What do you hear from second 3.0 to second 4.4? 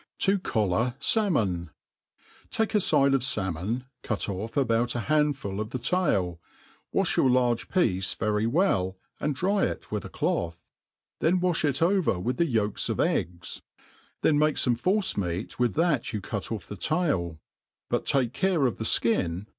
of falmon, cut